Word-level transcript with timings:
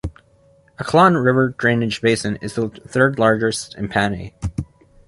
Aklan 0.79 1.23
River 1.23 1.49
drainage 1.59 2.01
basin 2.01 2.37
is 2.41 2.55
the 2.55 2.69
third 2.87 3.19
largest 3.19 3.75
in 3.75 3.87
Panay. 3.87 4.33